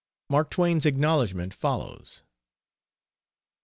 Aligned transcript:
Mark 0.31 0.49
Twain's 0.49 0.87
acknowledgment 0.87 1.53
follows. 1.53 2.23